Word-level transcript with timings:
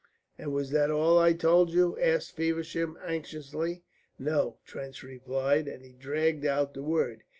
"And 0.35 0.51
was 0.51 0.71
that 0.71 0.89
all 0.89 1.19
I 1.19 1.33
told 1.33 1.69
you?" 1.69 1.95
asked 1.99 2.31
Feversham, 2.35 2.97
anxiously. 3.05 3.83
"No," 4.17 4.57
Trench 4.65 5.03
replied, 5.03 5.67
and 5.67 5.85
he 5.85 5.93
dragged 5.93 6.43
out 6.43 6.73
the 6.73 6.81
word. 6.81 7.21